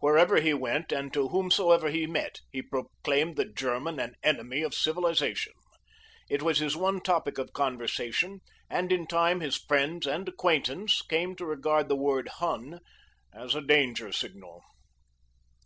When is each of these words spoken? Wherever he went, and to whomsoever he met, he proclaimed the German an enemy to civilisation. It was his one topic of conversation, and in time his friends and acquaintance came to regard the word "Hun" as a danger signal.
Wherever 0.00 0.40
he 0.40 0.54
went, 0.54 0.90
and 0.90 1.12
to 1.12 1.28
whomsoever 1.28 1.90
he 1.90 2.06
met, 2.06 2.40
he 2.50 2.62
proclaimed 2.62 3.36
the 3.36 3.44
German 3.44 4.00
an 4.00 4.14
enemy 4.22 4.62
to 4.62 4.72
civilisation. 4.74 5.52
It 6.30 6.40
was 6.42 6.60
his 6.60 6.74
one 6.74 7.02
topic 7.02 7.36
of 7.36 7.52
conversation, 7.52 8.40
and 8.70 8.90
in 8.90 9.06
time 9.06 9.40
his 9.40 9.56
friends 9.58 10.06
and 10.06 10.26
acquaintance 10.30 11.02
came 11.02 11.36
to 11.36 11.44
regard 11.44 11.90
the 11.90 11.94
word 11.96 12.28
"Hun" 12.40 12.78
as 13.34 13.54
a 13.54 13.60
danger 13.60 14.12
signal. 14.12 14.62